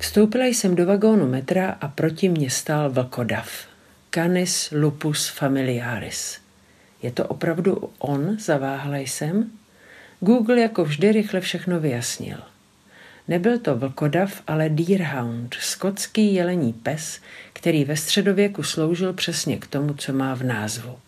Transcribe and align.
Vstoupila 0.00 0.44
jsem 0.44 0.74
do 0.74 0.86
vagónu 0.86 1.28
metra 1.28 1.70
a 1.80 1.88
proti 1.88 2.28
mě 2.28 2.50
stál 2.50 2.90
vlkodav. 2.90 3.66
Canis 4.10 4.70
lupus 4.72 5.28
familiaris. 5.28 6.38
Je 7.02 7.10
to 7.10 7.24
opravdu 7.24 7.90
on, 7.98 8.36
zaváhla 8.38 8.96
jsem? 8.96 9.50
Google 10.20 10.60
jako 10.60 10.84
vždy 10.84 11.12
rychle 11.12 11.40
všechno 11.40 11.80
vyjasnil. 11.80 12.38
Nebyl 13.28 13.58
to 13.58 13.76
vlkodav, 13.76 14.42
ale 14.46 14.68
deerhound, 14.68 15.54
skotský 15.60 16.34
jelení 16.34 16.72
pes, 16.72 17.20
který 17.52 17.84
ve 17.84 17.96
středověku 17.96 18.62
sloužil 18.62 19.12
přesně 19.12 19.56
k 19.56 19.66
tomu, 19.66 19.94
co 19.94 20.12
má 20.12 20.34
v 20.34 20.42
názvu. 20.42 20.98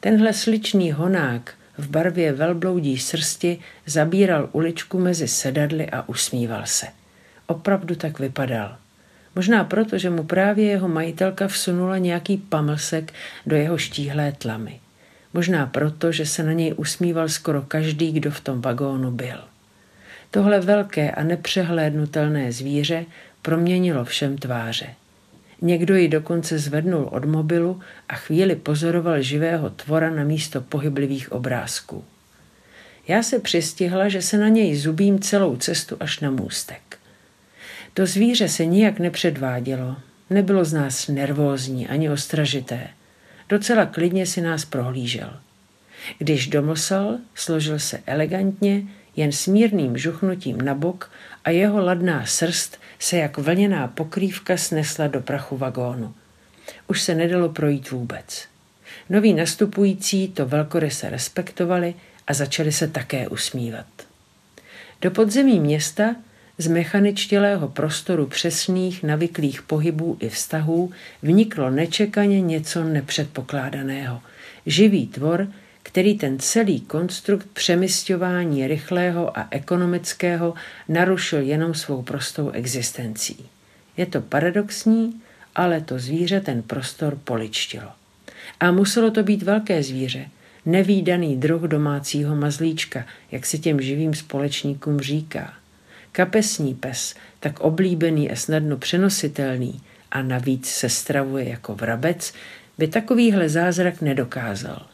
Tenhle 0.00 0.32
sličný 0.32 0.92
honák 0.92 1.54
v 1.78 1.88
barvě 1.88 2.32
velbloudí 2.32 2.98
srsti 2.98 3.58
zabíral 3.86 4.48
uličku 4.52 4.98
mezi 4.98 5.28
sedadly 5.28 5.90
a 5.90 6.08
usmíval 6.08 6.62
se. 6.66 6.86
Opravdu 7.46 7.94
tak 7.94 8.18
vypadal. 8.18 8.76
Možná 9.36 9.64
proto, 9.64 9.98
že 9.98 10.10
mu 10.10 10.24
právě 10.24 10.66
jeho 10.66 10.88
majitelka 10.88 11.48
vsunula 11.48 11.98
nějaký 11.98 12.36
pamlsek 12.36 13.12
do 13.46 13.56
jeho 13.56 13.78
štíhlé 13.78 14.32
tlamy. 14.32 14.80
Možná 15.34 15.66
proto, 15.66 16.12
že 16.12 16.26
se 16.26 16.42
na 16.42 16.52
něj 16.52 16.74
usmíval 16.76 17.28
skoro 17.28 17.62
každý, 17.62 18.12
kdo 18.12 18.30
v 18.30 18.40
tom 18.40 18.60
vagónu 18.60 19.10
byl. 19.10 19.44
Tohle 20.30 20.60
velké 20.60 21.10
a 21.10 21.22
nepřehlédnutelné 21.22 22.52
zvíře 22.52 23.04
proměnilo 23.42 24.04
všem 24.04 24.38
tváře. 24.38 24.86
Někdo 25.60 25.96
ji 25.96 26.08
dokonce 26.08 26.58
zvednul 26.58 27.08
od 27.12 27.24
mobilu 27.24 27.80
a 28.08 28.14
chvíli 28.14 28.56
pozoroval 28.56 29.22
živého 29.22 29.70
tvora 29.70 30.10
na 30.10 30.24
místo 30.24 30.60
pohyblivých 30.60 31.32
obrázků. 31.32 32.04
Já 33.08 33.22
se 33.22 33.38
přistihla, 33.38 34.08
že 34.08 34.22
se 34.22 34.38
na 34.38 34.48
něj 34.48 34.76
zubím 34.76 35.18
celou 35.18 35.56
cestu 35.56 35.96
až 36.00 36.20
na 36.20 36.30
můstek. 36.30 36.98
To 37.94 38.06
zvíře 38.06 38.48
se 38.48 38.66
nijak 38.66 38.98
nepředvádělo, 38.98 39.96
nebylo 40.30 40.64
z 40.64 40.72
nás 40.72 41.08
nervózní 41.08 41.88
ani 41.88 42.10
ostražité. 42.10 42.88
Docela 43.48 43.86
klidně 43.86 44.26
si 44.26 44.40
nás 44.40 44.64
prohlížel. 44.64 45.40
Když 46.18 46.46
domlsal, 46.46 47.18
složil 47.34 47.78
se 47.78 48.02
elegantně, 48.06 48.82
jen 49.16 49.32
smírným 49.32 49.98
žuchnutím 49.98 50.60
na 50.60 50.74
bok 50.74 51.10
a 51.44 51.50
jeho 51.50 51.84
ladná 51.84 52.26
srst 52.26 52.80
se 52.98 53.16
jak 53.16 53.38
vlněná 53.38 53.88
pokrývka 53.88 54.56
snesla 54.56 55.06
do 55.06 55.20
prachu 55.20 55.56
vagónu. 55.56 56.14
Už 56.88 57.02
se 57.02 57.14
nedalo 57.14 57.48
projít 57.48 57.90
vůbec. 57.90 58.44
Noví 59.10 59.34
nastupující 59.34 60.28
to 60.28 60.46
velkoryse 60.46 61.10
respektovali 61.10 61.94
a 62.26 62.34
začali 62.34 62.72
se 62.72 62.88
také 62.88 63.28
usmívat. 63.28 63.86
Do 65.00 65.10
podzemí 65.10 65.60
města 65.60 66.16
z 66.58 66.66
mechaničtělého 66.66 67.68
prostoru 67.68 68.26
přesných, 68.26 69.02
navyklých 69.02 69.62
pohybů 69.62 70.16
i 70.20 70.28
vztahů 70.28 70.92
vniklo 71.22 71.70
nečekaně 71.70 72.40
něco 72.40 72.84
nepředpokládaného. 72.84 74.20
Živý 74.66 75.06
tvor, 75.06 75.48
který 75.82 76.18
ten 76.18 76.38
celý 76.38 76.80
konstrukt 76.80 77.48
přemysťování 77.52 78.66
rychlého 78.66 79.38
a 79.38 79.48
ekonomického 79.50 80.54
narušil 80.88 81.40
jenom 81.40 81.74
svou 81.74 82.02
prostou 82.02 82.50
existencí. 82.50 83.46
Je 83.96 84.06
to 84.06 84.20
paradoxní, 84.20 85.20
ale 85.54 85.80
to 85.80 85.98
zvíře 85.98 86.40
ten 86.40 86.62
prostor 86.62 87.18
poličtilo. 87.24 87.90
A 88.60 88.70
muselo 88.70 89.10
to 89.10 89.22
být 89.22 89.42
velké 89.42 89.82
zvíře, 89.82 90.26
nevýdaný 90.66 91.36
druh 91.36 91.62
domácího 91.62 92.36
mazlíčka, 92.36 93.04
jak 93.32 93.46
se 93.46 93.58
těm 93.58 93.80
živým 93.80 94.14
společníkům 94.14 95.00
říká. 95.00 95.54
Kapesní 96.12 96.74
pes, 96.74 97.14
tak 97.40 97.60
oblíbený 97.60 98.30
a 98.30 98.36
snadno 98.36 98.76
přenositelný 98.76 99.80
a 100.10 100.22
navíc 100.22 100.66
se 100.66 100.88
stravuje 100.88 101.48
jako 101.48 101.74
vrabec, 101.74 102.34
by 102.78 102.88
takovýhle 102.88 103.48
zázrak 103.48 104.00
nedokázal. 104.00 104.86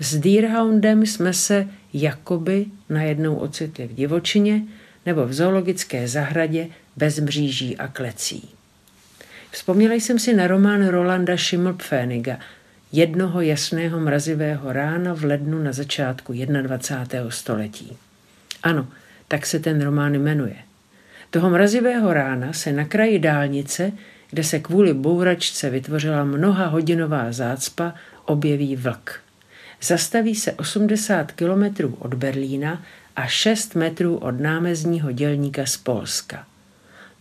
S 0.00 0.16
Deerhoundem 0.16 1.06
jsme 1.06 1.32
se 1.32 1.68
jakoby 1.92 2.66
najednou 2.88 3.34
ocitli 3.34 3.86
v 3.86 3.94
divočině 3.94 4.62
nebo 5.06 5.26
v 5.26 5.32
zoologické 5.32 6.08
zahradě 6.08 6.68
bez 6.96 7.18
mříží 7.18 7.76
a 7.76 7.88
klecí. 7.88 8.48
Vzpomněla 9.50 9.94
jsem 9.94 10.18
si 10.18 10.34
na 10.34 10.46
román 10.46 10.88
Rolanda 10.88 11.36
Schimmelpfenniga, 11.36 12.38
jednoho 12.92 13.40
jasného 13.40 14.00
mrazivého 14.00 14.72
rána 14.72 15.14
v 15.14 15.24
lednu 15.24 15.62
na 15.62 15.72
začátku 15.72 16.32
21. 16.32 17.30
století. 17.30 17.96
Ano, 18.62 18.86
tak 19.30 19.46
se 19.46 19.58
ten 19.58 19.82
román 19.82 20.12
jmenuje. 20.12 20.56
Toho 21.30 21.50
mrazivého 21.50 22.12
rána 22.12 22.52
se 22.52 22.72
na 22.72 22.84
kraji 22.84 23.18
dálnice, 23.18 23.92
kde 24.30 24.44
se 24.44 24.58
kvůli 24.58 24.94
bouračce 24.94 25.70
vytvořila 25.70 26.24
mnoha 26.24 26.66
hodinová 26.66 27.32
zácpa, 27.32 27.94
objeví 28.24 28.76
vlk. 28.76 29.20
Zastaví 29.82 30.34
se 30.34 30.52
80 30.52 31.32
kilometrů 31.32 31.96
od 31.98 32.14
Berlína 32.14 32.82
a 33.16 33.26
6 33.26 33.74
metrů 33.74 34.16
od 34.16 34.40
námezního 34.40 35.12
dělníka 35.12 35.66
z 35.66 35.76
Polska. 35.76 36.46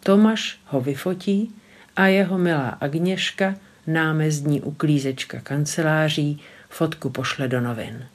Tomáš 0.03 0.59
ho 0.65 0.81
vyfotí 0.81 1.55
a 1.95 2.07
jeho 2.07 2.37
milá 2.37 2.69
Agněška, 2.69 3.55
námezdní 3.87 4.61
uklízečka 4.61 5.39
kanceláří, 5.39 6.41
fotku 6.69 7.09
pošle 7.09 7.47
do 7.47 7.61
novin. 7.61 8.05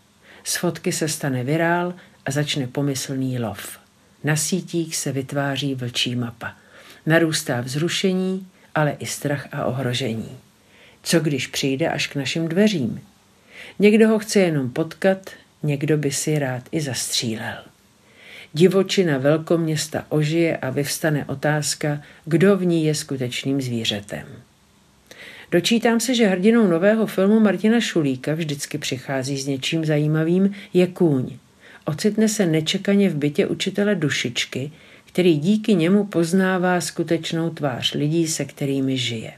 Z 0.44 0.56
fotky 0.56 0.92
se 0.92 1.08
stane 1.08 1.44
virál 1.44 1.94
a 2.26 2.30
začne 2.30 2.66
pomyslný 2.66 3.38
lov. 3.38 3.83
Na 4.24 4.36
sítích 4.36 4.96
se 4.96 5.12
vytváří 5.12 5.74
vlčí 5.74 6.16
mapa. 6.16 6.54
Narůstá 7.06 7.60
vzrušení, 7.60 8.46
ale 8.74 8.96
i 8.98 9.06
strach 9.06 9.48
a 9.52 9.64
ohrožení. 9.64 10.38
Co 11.02 11.20
když 11.20 11.46
přijde 11.46 11.88
až 11.88 12.06
k 12.06 12.16
našim 12.16 12.48
dveřím? 12.48 13.00
Někdo 13.78 14.08
ho 14.08 14.18
chce 14.18 14.40
jenom 14.40 14.70
potkat, 14.70 15.30
někdo 15.62 15.98
by 15.98 16.10
si 16.10 16.38
rád 16.38 16.62
i 16.72 16.80
zastřílel. 16.80 17.56
Divočina 18.52 19.18
velkoměsta 19.18 20.06
ožije 20.08 20.56
a 20.56 20.70
vyvstane 20.70 21.24
otázka, 21.24 22.02
kdo 22.24 22.56
v 22.56 22.64
ní 22.64 22.84
je 22.84 22.94
skutečným 22.94 23.60
zvířetem. 23.60 24.26
Dočítám 25.50 26.00
se, 26.00 26.14
že 26.14 26.26
hrdinou 26.26 26.66
nového 26.66 27.06
filmu 27.06 27.40
Martina 27.40 27.80
Šulíka 27.80 28.34
vždycky 28.34 28.78
přichází 28.78 29.38
s 29.38 29.46
něčím 29.46 29.84
zajímavým, 29.84 30.54
je 30.72 30.86
kůň. 30.86 31.38
Ocitne 31.84 32.28
se 32.28 32.46
nečekaně 32.46 33.10
v 33.10 33.14
bytě 33.14 33.46
učitele 33.46 33.94
Dušičky, 33.94 34.72
který 35.04 35.38
díky 35.38 35.74
němu 35.74 36.04
poznává 36.04 36.80
skutečnou 36.80 37.50
tvář 37.50 37.94
lidí, 37.94 38.26
se 38.28 38.44
kterými 38.44 38.98
žije. 38.98 39.32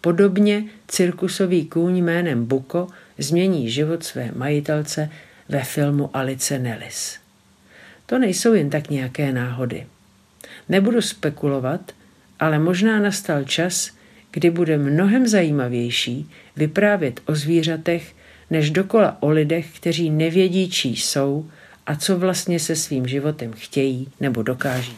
Podobně 0.00 0.64
cirkusový 0.88 1.64
kůň 1.64 1.96
jménem 1.96 2.46
Buko 2.46 2.88
změní 3.18 3.70
život 3.70 4.04
své 4.04 4.30
majitelce 4.36 5.10
ve 5.48 5.64
filmu 5.64 6.10
Alice 6.16 6.58
Nellis. 6.58 7.18
To 8.06 8.18
nejsou 8.18 8.54
jen 8.54 8.70
tak 8.70 8.90
nějaké 8.90 9.32
náhody. 9.32 9.86
Nebudu 10.68 11.02
spekulovat, 11.02 11.92
ale 12.40 12.58
možná 12.58 13.00
nastal 13.00 13.44
čas, 13.44 13.90
kdy 14.30 14.50
bude 14.50 14.78
mnohem 14.78 15.26
zajímavější 15.26 16.30
vyprávět 16.56 17.20
o 17.26 17.34
zvířatech, 17.34 18.14
než 18.50 18.70
dokola 18.70 19.16
o 19.20 19.28
lidech, 19.30 19.76
kteří 19.76 20.10
nevědí, 20.10 20.70
čí 20.70 20.96
jsou 20.96 21.50
a 21.86 21.96
co 21.96 22.18
vlastně 22.18 22.60
se 22.60 22.76
svým 22.76 23.06
životem 23.06 23.52
chtějí 23.52 24.08
nebo 24.20 24.42
dokáží. 24.42 24.96